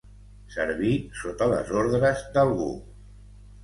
Servir 0.55 0.95
sota 1.21 1.51
les 1.53 1.71
ordres 1.85 2.27
d'algú. 2.35 2.75